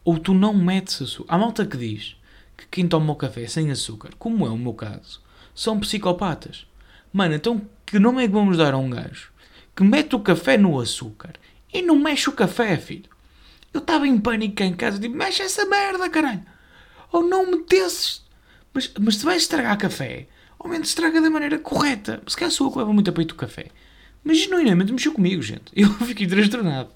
ou 0.03 0.19
tu 0.19 0.33
não 0.33 0.55
metes 0.55 1.03
açúcar. 1.03 1.35
Há 1.35 1.39
malta 1.39 1.67
que 1.67 1.77
diz 1.77 2.17
que 2.57 2.67
quem 2.69 2.89
toma 2.89 3.13
o 3.13 3.17
café 3.17 3.47
sem 3.47 3.71
açúcar, 3.71 4.11
como 4.19 4.47
é 4.47 4.51
o 4.51 4.57
meu 4.57 4.73
caso, 4.73 5.21
são 5.55 5.79
psicopatas. 5.79 6.67
Mano, 7.13 7.35
então 7.35 7.61
que 7.85 7.99
nome 7.99 8.25
é 8.25 8.27
que 8.27 8.33
vamos 8.33 8.57
dar 8.57 8.73
a 8.73 8.79
um 8.79 8.89
gajo 8.89 9.31
que 9.77 9.85
mete 9.85 10.17
o 10.17 10.21
café 10.21 10.57
no 10.57 10.81
açúcar 10.81 11.35
e 11.73 11.83
não 11.83 11.99
mexe 11.99 12.29
o 12.29 12.33
café, 12.33 12.77
filho? 12.77 13.11
Eu 13.73 13.81
estava 13.81 14.07
em 14.07 14.19
pânico 14.19 14.63
em 14.63 14.75
casa, 14.75 14.99
tipo, 14.99 15.15
mexe 15.17 15.43
essa 15.43 15.65
merda, 15.67 16.09
caralho. 16.09 16.43
Ou 17.13 17.23
não 17.23 17.51
metesses. 17.51 18.25
Mas, 18.73 18.93
mas 18.99 19.17
se 19.17 19.25
vais 19.25 19.43
estragar 19.43 19.77
café, 19.77 20.27
ao 20.59 20.69
menos 20.69 20.89
estraga 20.89 21.21
da 21.21 21.31
maneira 21.31 21.59
correta. 21.59 22.23
Se 22.27 22.37
calhar 22.37 22.51
sou 22.51 22.67
eu 22.69 22.73
que 22.73 22.79
leva 22.79 22.93
muito 22.93 23.11
a 23.11 23.13
peito 23.13 23.33
o 23.33 23.37
café. 23.37 23.67
Mas 24.25 24.39
genuinamente 24.39 24.93
mexeu 24.93 25.13
comigo, 25.13 25.41
gente. 25.43 25.71
Eu 25.77 25.91
fiquei 25.95 26.27
transtornado. 26.27 26.91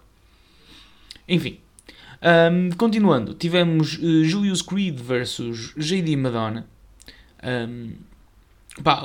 Enfim. 1.29 1.61
Um, 2.23 2.71
continuando, 2.76 3.35
tivemos 3.35 3.99
uh, 3.99 4.25
Julius 4.25 4.62
Creed 4.62 4.99
versus 4.99 5.73
JD 5.76 6.17
Madonna. 6.17 6.67
Um, 7.43 7.95
pá, 8.83 9.02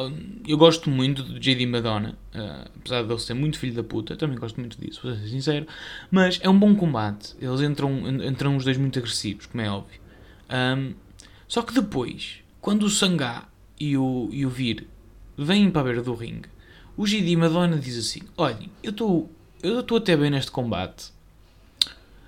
eu 0.47 0.57
gosto 0.57 0.89
muito 0.89 1.23
de 1.23 1.39
JD 1.39 1.65
Madonna, 1.65 2.17
uh, 2.35 2.69
apesar 2.77 3.03
de 3.03 3.11
ele 3.11 3.19
ser 3.19 3.33
muito 3.33 3.59
filho 3.59 3.73
da 3.73 3.83
puta, 3.83 4.15
também 4.15 4.37
gosto 4.37 4.59
muito 4.59 4.79
disso, 4.79 5.01
vou 5.03 5.15
ser 5.15 5.27
sincero. 5.27 5.67
Mas 6.11 6.39
é 6.41 6.49
um 6.49 6.57
bom 6.57 6.75
combate. 6.75 7.35
Eles 7.41 7.61
entram, 7.61 8.07
entram 8.23 8.55
os 8.55 8.63
dois 8.63 8.77
muito 8.77 8.99
agressivos, 8.99 9.45
como 9.47 9.61
é 9.61 9.69
óbvio. 9.69 9.99
Um, 10.49 10.93
só 11.47 11.61
que 11.61 11.73
depois, 11.73 12.39
quando 12.61 12.83
o 12.83 12.89
Sangá 12.89 13.47
e 13.79 13.97
o, 13.97 14.29
e 14.31 14.45
o 14.45 14.49
Vir 14.49 14.87
vêm 15.37 15.69
para 15.71 15.81
a 15.81 15.83
beira 15.85 16.01
do 16.01 16.13
ringue, 16.13 16.49
o 16.95 17.05
JD 17.05 17.35
Madonna 17.35 17.77
diz 17.77 17.97
assim: 17.97 18.21
Olhem, 18.37 18.69
eu 18.81 18.91
estou 18.91 19.31
eu 19.63 19.79
estou 19.79 19.97
até 19.97 20.15
bem 20.15 20.29
neste 20.29 20.51
combate 20.51 21.11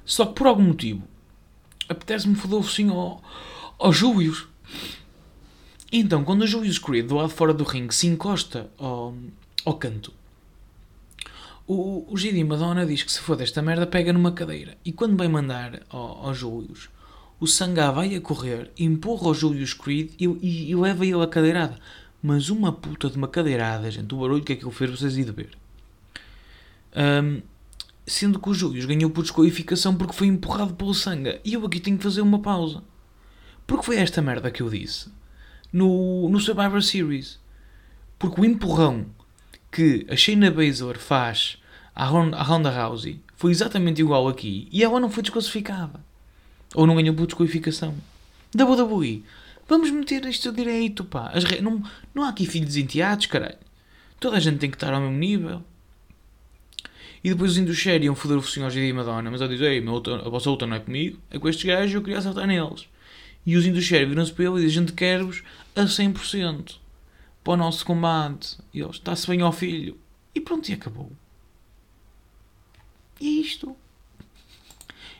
só 0.10 0.26
que 0.26 0.34
por 0.34 0.48
algum 0.48 0.64
motivo 0.64 1.04
apetece-me 1.88 2.34
foder 2.34 2.58
o 2.58 2.64
focinho 2.64 2.94
ao, 2.94 3.24
ao 3.78 3.94
Julius. 3.94 4.48
Então, 5.92 6.24
quando 6.24 6.44
o 6.44 6.48
Julius 6.48 6.78
Creed, 6.78 7.08
do 7.08 7.16
lado 7.16 7.30
fora 7.30 7.54
do 7.54 7.64
ringue, 7.64 7.96
se 7.96 8.06
encosta 8.06 8.70
ao, 8.78 9.16
ao 9.66 9.74
canto, 9.74 10.14
o, 11.66 12.06
o 12.08 12.18
Gidi 12.18 12.44
Madonna 12.44 12.86
diz 12.86 13.02
que 13.02 13.12
se 13.12 13.20
for 13.20 13.36
desta 13.36 13.62
merda, 13.62 13.88
pega 13.88 14.14
numa 14.14 14.32
cadeira. 14.32 14.78
E 14.86 14.92
quando 14.92 15.18
vai 15.18 15.28
mandar 15.28 15.82
ao, 15.90 16.28
ao 16.28 16.34
Julius, 16.34 16.90
o 17.40 17.48
Sangá 17.48 17.90
vai 17.92 18.16
a 18.16 18.22
correr, 18.22 18.72
empurra 18.78 19.30
o 19.30 19.34
Julius 19.34 19.74
Creed 19.74 20.12
e, 20.20 20.26
e, 20.26 20.72
e 20.72 20.76
leva 20.76 21.06
ele 21.06 21.24
a 21.24 21.28
cadeirada. 21.28 21.80
Mas 22.22 22.50
uma 22.50 22.72
puta 22.72 23.10
de 23.10 23.18
uma 23.18 23.28
cadeirada, 23.28 23.90
gente. 23.90 24.14
O 24.14 24.20
barulho 24.20 24.44
que 24.44 24.54
aquilo 24.54 24.72
fez, 24.72 24.92
vocês 24.92 25.18
iam 25.18 25.34
ver. 25.34 25.58
Um, 26.96 27.42
sendo 28.06 28.40
que 28.40 28.50
o 28.50 28.54
Júlio 28.54 28.86
ganhou 28.88 29.10
por 29.10 29.22
desqualificação 29.22 29.96
porque 29.96 30.14
foi 30.14 30.28
empurrado 30.28 30.74
pelo 30.74 30.94
Sanga. 30.94 31.40
E 31.44 31.54
eu 31.54 31.66
aqui 31.66 31.80
tenho 31.80 31.98
que 31.98 32.04
fazer 32.04 32.22
uma 32.22 32.40
pausa. 32.40 32.84
Porque 33.66 33.86
foi 33.86 33.98
esta 33.98 34.22
merda 34.22 34.52
que 34.52 34.62
eu 34.62 34.70
disse 34.70 35.10
no, 35.72 36.30
no 36.30 36.40
Survivor 36.40 36.82
Series. 36.82 37.40
Porque 38.18 38.42
o 38.42 38.46
empurrão 38.46 39.06
que 39.72 40.06
a 40.10 40.16
Shayna 40.16 40.52
Baszler 40.52 40.98
faz 40.98 41.58
à 41.96 42.06
Ronda 42.06 42.70
Rousey 42.70 43.20
foi 43.36 43.52
exatamente 43.52 44.02
igual 44.02 44.28
aqui 44.28 44.68
e 44.72 44.84
ela 44.84 45.00
não 45.00 45.10
foi 45.10 45.24
desclassificada. 45.24 46.00
Ou 46.76 46.86
não 46.86 46.96
ganhou 46.96 47.16
por 47.16 47.26
desqualificação. 47.26 47.96
WWE. 48.56 49.24
Vamos 49.68 49.92
meter 49.92 50.26
isto 50.26 50.52
direito, 50.52 51.04
pá. 51.04 51.32
Re... 51.34 51.62
Não, 51.62 51.82
não 52.14 52.24
há 52.24 52.30
aqui 52.30 52.46
filhos 52.46 52.76
enteados, 52.76 53.28
caralho. 53.28 53.58
Toda 54.20 54.38
a 54.38 54.40
gente 54.40 54.58
tem 54.58 54.70
que 54.70 54.76
estar 54.76 54.94
ao 54.94 55.00
mesmo 55.00 55.18
nível. 55.18 55.64
E 57.24 57.30
depois 57.30 57.52
os 57.52 57.58
Indusher 57.58 58.02
iam 58.02 58.16
foder 58.16 58.38
o 58.38 58.42
focinho 58.42 58.66
ao 58.66 58.72
GD 58.72 58.94
Madonna, 58.94 59.30
mas 59.30 59.42
ela 59.42 59.50
diz: 59.50 59.62
Ei, 59.62 59.80
a 59.80 60.30
vossa 60.30 60.50
luta 60.50 60.66
não 60.66 60.78
é 60.78 60.80
comigo, 60.80 61.20
é 61.30 61.38
com 61.38 61.50
estes 61.50 61.66
gajos 61.66 61.94
eu 61.94 62.02
queria 62.02 62.18
acertar 62.18 62.48
neles. 62.48 62.88
E 63.46 63.56
os 63.56 63.66
Indusher 63.66 64.08
viram-se 64.08 64.32
para 64.32 64.46
ele 64.46 64.60
e 64.60 64.66
dizem: 64.66 64.84
A 64.84 64.86
gente 64.86 64.94
quer-vos 64.94 65.44
a 65.76 65.84
100% 65.84 66.76
para 67.44 67.54
o 67.54 67.58
nosso 67.58 67.86
combate. 67.86 68.58
E 68.74 68.82
eles: 68.82 68.96
Está-se 68.96 69.28
bem 69.28 69.42
ao 69.42 69.52
filho. 69.52 69.98
E 70.34 70.40
pronto, 70.40 70.70
e 70.70 70.74
acabou. 70.74 71.12
E 73.20 73.28
é 73.28 73.42
isto. 73.42 73.76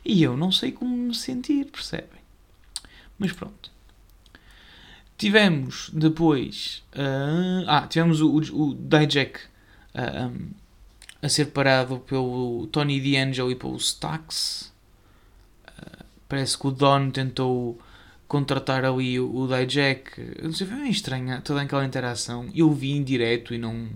E 0.04 0.22
eu 0.22 0.36
não 0.36 0.50
sei 0.50 0.72
como 0.72 0.96
me 0.96 1.14
sentir, 1.14 1.66
percebem? 1.66 2.20
Mas 3.18 3.32
pronto. 3.32 3.70
Tivemos 5.18 5.90
depois. 5.92 6.82
Uh, 6.94 7.64
ah, 7.66 7.86
tivemos 7.86 8.22
o, 8.22 8.30
o, 8.30 8.38
o 8.38 8.74
Dijak 8.74 9.38
uh, 9.94 10.26
um, 10.26 10.50
a 11.20 11.28
ser 11.28 11.46
parado 11.46 11.98
pelo 12.00 12.66
Tony 12.68 12.98
D'Angelo 12.98 13.50
e 13.50 13.54
pelo 13.54 13.76
Stax. 13.76 14.72
Uh, 15.68 16.04
parece 16.26 16.56
que 16.56 16.66
o 16.66 16.70
Don 16.70 17.10
tentou 17.10 17.78
contratar 18.30 18.84
ali 18.84 19.18
o, 19.18 19.28
o 19.34 19.48
Dijak. 19.48 20.36
Não 20.40 20.52
sei, 20.52 20.64
foi 20.64 20.76
bem 20.76 20.90
estranha 20.90 21.40
toda 21.40 21.62
aquela 21.62 21.84
interação. 21.84 22.48
Eu 22.54 22.72
vi 22.72 22.92
em 22.92 23.02
direto 23.02 23.52
e 23.52 23.58
não, 23.58 23.88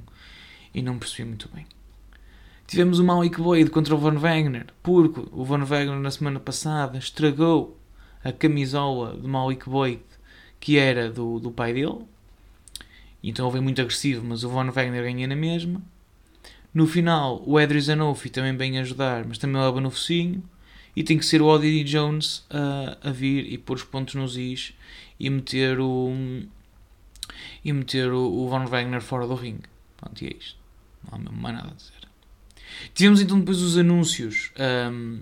e 0.75 0.83
não 0.83 0.99
percebi 0.99 1.29
muito 1.29 1.49
bem. 1.55 1.65
Tivemos 2.67 2.99
o 2.99 3.05
Malik 3.05 3.41
Boyd 3.41 3.71
contra 3.71 3.95
o 3.95 3.99
Von 3.99 4.19
Wagner, 4.19 4.67
porque 4.83 5.21
o 5.31 5.45
Von 5.45 5.65
Wagner 5.65 6.01
na 6.01 6.11
semana 6.11 6.41
passada 6.41 6.99
estragou 6.99 7.79
a 8.25 8.33
camisola 8.33 9.15
do 9.17 9.29
Malik 9.29 9.69
Boyd, 9.69 10.03
que 10.59 10.79
era 10.79 11.09
do, 11.09 11.39
do 11.39 11.53
pai 11.53 11.73
dele. 11.73 12.01
Então 13.23 13.47
ele 13.47 13.53
veio 13.53 13.63
muito 13.63 13.81
agressivo, 13.81 14.27
mas 14.27 14.43
o 14.43 14.49
Von 14.49 14.69
Wagner 14.73 15.05
ganha 15.05 15.29
na 15.29 15.37
mesma. 15.37 15.81
No 16.73 16.89
final, 16.89 17.41
o 17.47 17.61
Edry 17.61 17.81
Zanofi 17.81 18.31
também 18.31 18.57
vem 18.57 18.81
ajudar, 18.81 19.25
mas 19.25 19.39
também 19.39 19.63
leva 19.63 19.81
no 19.81 19.93
focinho. 19.93 20.43
E 20.97 21.03
tem 21.03 21.19
que 21.19 21.27
ser 21.27 21.43
o 21.43 21.47
Odie 21.47 21.85
Jones 21.85 22.45
a, 22.51 23.09
a 23.09 23.11
vir 23.11 23.53
e 23.53 23.59
pôr 23.59 23.77
os 23.77 23.85
pontos 23.85 24.15
nos 24.15 24.37
is 24.37 24.73
e 25.19 25.29
meter 25.29 25.81
o 25.81 26.13
e 27.65 27.73
meter 27.73 28.13
o, 28.13 28.21
o 28.21 28.49
Von 28.49 28.67
Wagner 28.67 29.01
fora 29.01 29.27
do 29.27 29.35
ringue. 29.35 29.65
Pronto, 29.97 30.23
e 30.23 30.29
é 30.29 30.37
isto. 30.39 30.59
Não 31.05 31.15
há 31.15 31.19
mesmo 31.19 31.37
mais 31.37 31.57
nada 31.57 31.71
a 31.71 31.75
dizer. 31.75 31.93
Tivemos 32.95 33.21
então 33.21 33.39
depois 33.39 33.61
os 33.61 33.77
anúncios, 33.79 34.53
um, 34.93 35.21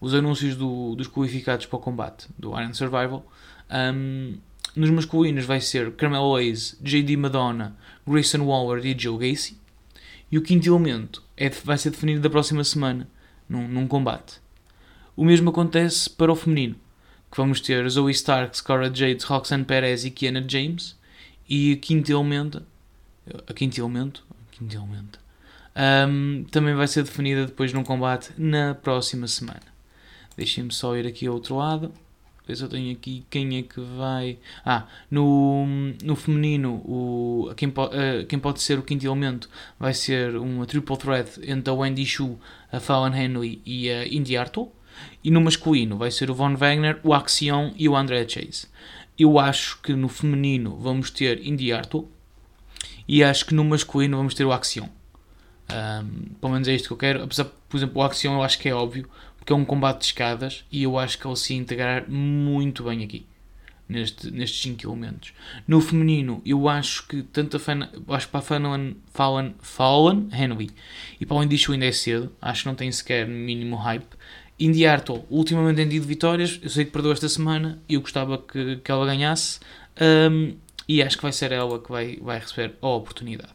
os 0.00 0.14
anúncios 0.14 0.56
do, 0.56 0.94
dos 0.94 1.08
qualificados 1.08 1.66
para 1.66 1.76
o 1.76 1.80
combate 1.80 2.28
do 2.38 2.58
Iron 2.58 2.74
Survival. 2.74 3.26
Um, 3.70 4.38
nos 4.74 4.90
masculinos 4.90 5.44
vai 5.44 5.60
ser 5.60 5.92
Carmelo 5.92 6.36
Hayes, 6.36 6.78
JD 6.80 7.16
Madonna, 7.16 7.76
Grayson 8.06 8.44
Waller 8.44 8.84
e 8.84 8.98
Joe 8.98 9.18
Gacy. 9.18 9.58
E 10.30 10.38
o 10.38 10.42
quinto 10.42 10.66
elemento 10.66 11.22
é, 11.36 11.50
vai 11.50 11.76
ser 11.76 11.90
definido 11.90 12.20
da 12.20 12.30
próxima 12.30 12.64
semana, 12.64 13.08
num, 13.48 13.68
num 13.68 13.86
combate. 13.86 14.40
O 15.16 15.24
mesmo 15.24 15.50
acontece 15.50 16.08
para 16.08 16.32
o 16.32 16.36
feminino, 16.36 16.76
que 17.30 17.36
vamos 17.36 17.60
ter 17.60 17.88
Zoe 17.88 18.12
Stark, 18.12 18.56
Scarra 18.56 18.92
Jade, 18.94 19.24
Roxanne 19.24 19.64
Perez 19.64 20.04
e 20.04 20.10
Kiana 20.10 20.44
James. 20.46 20.96
E 21.48 21.78
elemento, 22.08 22.62
a 23.46 23.52
quinto 23.52 23.78
elemento, 23.80 24.24
um, 26.08 26.44
também 26.50 26.74
vai 26.74 26.86
ser 26.86 27.02
definida 27.02 27.46
depois 27.46 27.72
num 27.72 27.84
combate 27.84 28.30
na 28.38 28.74
próxima 28.74 29.26
semana. 29.26 29.62
Deixem-me 30.36 30.72
só 30.72 30.96
ir 30.96 31.06
aqui 31.06 31.26
ao 31.26 31.34
outro 31.34 31.56
lado 31.56 31.92
ver 32.46 32.56
se 32.56 32.64
eu 32.64 32.68
tenho 32.68 32.92
aqui 32.92 33.24
quem 33.30 33.58
é 33.58 33.62
que 33.62 33.80
vai. 33.80 34.38
Ah, 34.64 34.86
no, 35.10 35.66
no 36.02 36.16
feminino, 36.16 36.74
o, 36.84 37.52
quem, 37.56 37.70
po, 37.70 37.84
uh, 37.86 38.26
quem 38.28 38.38
pode 38.38 38.60
ser 38.60 38.78
o 38.78 38.82
quinto 38.82 39.06
elemento 39.06 39.48
vai 39.78 39.94
ser 39.94 40.36
uma 40.36 40.66
triple 40.66 40.96
threat 40.96 41.40
entre 41.42 41.70
a 41.70 41.74
Wendy 41.74 42.04
Shu, 42.04 42.38
a 42.70 42.80
Fallon 42.80 43.14
Henley 43.14 43.60
e 43.64 43.90
a 43.90 44.06
Indy 44.06 44.36
Hartwell. 44.36 44.72
E 45.22 45.30
no 45.30 45.40
masculino 45.40 45.96
vai 45.96 46.10
ser 46.10 46.30
o 46.30 46.34
Von 46.34 46.54
Wagner, 46.54 47.00
o 47.02 47.14
Axion 47.14 47.72
e 47.76 47.88
o 47.88 47.96
André 47.96 48.26
Chase. 48.28 48.66
Eu 49.18 49.38
acho 49.38 49.80
que 49.82 49.92
no 49.92 50.08
feminino 50.08 50.76
vamos 50.78 51.10
ter 51.10 51.46
Indy 51.46 51.72
Hartwell 51.72 52.08
e 53.06 53.22
acho 53.22 53.46
que 53.46 53.54
no 53.54 53.64
masculino 53.64 54.16
vamos 54.16 54.34
ter 54.34 54.44
o 54.44 54.52
Axion. 54.52 54.88
Um, 55.70 56.34
pelo 56.40 56.52
menos 56.52 56.68
é 56.68 56.74
isto 56.74 56.88
que 56.88 56.92
eu 56.92 56.96
quero. 56.96 57.22
Apesar, 57.22 57.44
por 57.44 57.76
exemplo, 57.76 58.00
o 58.00 58.04
Axion 58.04 58.34
eu 58.34 58.42
acho 58.42 58.58
que 58.58 58.68
é 58.68 58.74
óbvio 58.74 59.08
porque 59.42 59.52
é 59.52 59.56
um 59.56 59.64
combate 59.64 59.98
de 59.98 60.04
escadas 60.06 60.64
e 60.70 60.84
eu 60.84 60.96
acho 60.96 61.18
que 61.18 61.26
ele 61.26 61.36
se 61.36 61.54
integrar 61.54 62.08
muito 62.08 62.84
bem 62.84 63.02
aqui. 63.02 63.26
Neste, 63.88 64.30
nestes 64.30 64.62
5 64.62 64.88
elementos. 64.88 65.34
No 65.66 65.80
feminino, 65.80 66.40
eu 66.46 66.66
acho 66.66 67.06
que 67.06 67.22
tanto 67.24 67.58
a 67.58 67.60
Fan, 67.60 67.90
acho 68.08 68.28
para 68.28 68.38
a 68.38 68.42
Fallen, 68.42 68.96
Fallen 69.60 70.28
Henry 70.32 70.70
e 71.20 71.26
para 71.26 71.36
o 71.36 71.42
Indishu 71.42 71.72
ainda 71.72 71.84
é 71.84 71.92
cedo, 71.92 72.34
acho 72.40 72.62
que 72.62 72.68
não 72.68 72.74
tem 72.74 72.90
sequer 72.90 73.26
mínimo 73.26 73.76
hype. 73.76 74.06
Indy 74.64 74.86
Hartwell, 74.86 75.26
ultimamente 75.28 75.76
tem 75.76 75.88
tido 75.88 76.06
vitórias, 76.06 76.60
eu 76.62 76.70
sei 76.70 76.84
que 76.84 76.92
perdeu 76.92 77.10
esta 77.10 77.28
semana 77.28 77.80
e 77.88 77.94
eu 77.94 78.00
gostava 78.00 78.38
que, 78.38 78.76
que 78.76 78.90
ela 78.92 79.04
ganhasse 79.04 79.58
um, 80.30 80.54
e 80.88 81.02
acho 81.02 81.16
que 81.16 81.22
vai 81.22 81.32
ser 81.32 81.50
ela 81.50 81.80
que 81.80 81.90
vai, 81.90 82.16
vai 82.22 82.38
receber 82.38 82.76
a 82.80 82.88
oportunidade. 82.88 83.52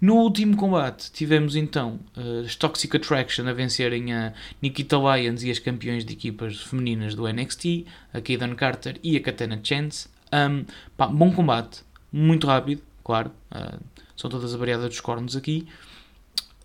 No 0.00 0.16
último 0.16 0.56
combate 0.56 1.10
tivemos 1.12 1.54
então 1.54 1.98
as 2.44 2.54
Toxic 2.56 2.96
Attraction 2.96 3.46
a 3.46 3.52
vencerem 3.52 4.12
a 4.12 4.32
Nikita 4.62 4.96
Lyons 4.96 5.42
e 5.42 5.50
as 5.50 5.58
campeões 5.58 6.04
de 6.04 6.14
equipas 6.14 6.62
femininas 6.62 7.14
do 7.14 7.30
NXT, 7.30 7.86
a 8.12 8.20
Kaden 8.20 8.54
Carter 8.54 8.98
e 9.02 9.16
a 9.16 9.20
Katana 9.20 9.60
Chance. 9.62 10.08
Um, 10.32 10.64
pá, 10.96 11.06
bom 11.06 11.32
combate, 11.32 11.82
muito 12.10 12.46
rápido, 12.46 12.82
claro, 13.04 13.30
uh, 13.52 13.78
são 14.16 14.30
todas 14.30 14.54
a 14.54 14.58
variada 14.58 14.88
dos 14.88 15.00
cornos 15.00 15.36
aqui. 15.36 15.66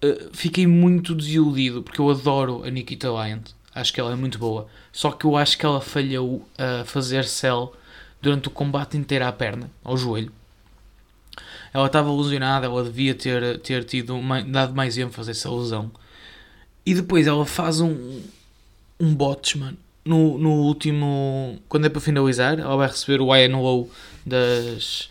Uh, 0.04 0.30
fiquei 0.34 0.66
muito 0.66 1.14
desiludido 1.14 1.84
porque 1.84 2.02
eu 2.02 2.10
adoro 2.10 2.64
a 2.64 2.70
Nikita 2.70 3.08
Lyons, 3.08 3.56
acho 3.74 3.94
que 3.94 4.00
ela 4.00 4.12
é 4.12 4.16
muito 4.16 4.40
boa, 4.40 4.68
só 4.92 5.12
que 5.12 5.26
eu 5.26 5.38
acho 5.38 5.58
que 5.58 5.66
ela 5.66 5.80
falhou 5.80 6.48
a 6.58 6.84
fazer 6.86 7.26
sell 7.26 7.74
durante 8.22 8.48
o 8.48 8.52
combate 8.52 8.98
inteiro 8.98 9.26
à 9.26 9.32
perna, 9.32 9.70
ao 9.84 9.96
joelho 9.96 10.32
ela 11.74 11.88
estava 11.88 12.12
lesionada, 12.12 12.66
ela 12.66 12.84
devia 12.84 13.16
ter, 13.16 13.60
ter 13.60 13.84
tido 13.84 14.20
dado 14.48 14.76
mais 14.76 14.98
ênfase 14.98 15.30
a 15.30 15.32
essa 15.32 15.50
lesão. 15.50 15.92
E 16.86 16.94
depois 16.94 17.28
ela 17.28 17.46
faz 17.46 17.80
um, 17.80 18.22
um 19.00 19.14
bots, 19.14 19.56
mano. 19.56 19.78
No, 20.04 20.38
no 20.38 20.50
último. 20.50 21.62
Quando 21.70 21.86
é 21.86 21.90
para 21.90 22.02
finalizar, 22.02 22.60
ela 22.60 22.76
vai 22.76 22.88
receber 22.88 23.22
o 23.22 23.36
INO 23.36 23.88
das. 24.26 25.10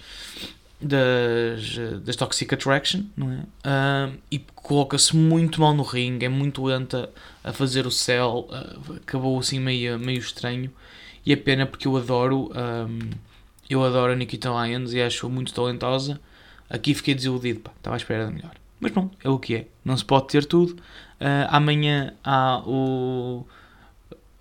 Das, 0.83 1.77
das 2.03 2.17
Toxic 2.17 2.55
Attraction, 2.55 3.03
não 3.15 3.33
é? 3.33 4.11
E 4.31 4.39
coloca-se 4.71 5.15
muito 5.15 5.61
mal 5.61 5.75
no 5.75 5.83
ringue, 5.83 6.25
é 6.25 6.29
muito 6.29 6.65
lenta 6.65 7.11
a 7.45 7.53
fazer 7.53 7.87
o 7.87 7.91
cell, 7.91 8.49
uh, 8.49 8.95
acabou 8.95 9.39
assim 9.39 9.59
meio, 9.59 9.99
meio 9.99 10.19
estranho. 10.19 10.71
E 11.25 11.33
é 11.33 11.37
pena 11.37 11.67
porque 11.67 11.87
eu 11.87 11.97
adoro, 11.97 12.51
um, 12.55 13.11
eu 13.69 13.85
adoro 13.85 14.13
a 14.13 14.17
Nikita 14.17 14.49
Lyons 14.49 14.93
e 14.93 15.03
acho 15.03 15.29
muito 15.29 15.53
talentosa. 15.53 16.21
Aqui 16.69 16.95
fiquei 16.95 17.15
desiludido, 17.15 17.61
pá, 17.61 17.73
estava 17.77 17.97
à 17.97 17.99
espera 17.99 18.27
de 18.27 18.33
melhor. 18.33 18.53
Mas 18.79 18.93
pronto, 18.93 19.17
é 19.23 19.29
o 19.29 19.39
que 19.39 19.57
é. 19.57 19.67
Não 19.85 19.97
se 19.97 20.05
pode 20.05 20.29
ter 20.29 20.45
tudo. 20.45 20.73
Uh, 21.21 21.47
amanhã 21.49 22.15
há 22.25 22.63
o. 22.65 23.45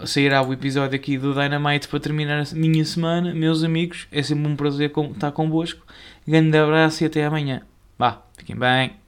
Sairá 0.05 0.41
o 0.41 0.53
episódio 0.53 0.95
aqui 0.95 1.17
do 1.17 1.33
Dynamite 1.33 1.87
para 1.87 1.99
terminar 1.99 2.41
a 2.41 2.55
minha 2.55 2.85
semana. 2.85 3.33
Meus 3.33 3.63
amigos, 3.63 4.07
é 4.11 4.23
sempre 4.23 4.47
um 4.47 4.55
prazer 4.55 4.91
estar 5.11 5.31
convosco. 5.31 5.85
Grande 6.25 6.57
abraço 6.57 7.03
e 7.03 7.07
até 7.07 7.25
amanhã. 7.25 7.61
Vá, 7.97 8.23
fiquem 8.37 8.55
bem. 8.55 8.98